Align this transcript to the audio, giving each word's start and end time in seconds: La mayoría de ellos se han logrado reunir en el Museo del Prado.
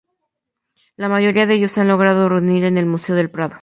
La 0.97 1.09
mayoría 1.09 1.45
de 1.45 1.53
ellos 1.53 1.73
se 1.73 1.81
han 1.81 1.87
logrado 1.87 2.27
reunir 2.27 2.63
en 2.63 2.79
el 2.79 2.87
Museo 2.87 3.15
del 3.15 3.29
Prado. 3.29 3.59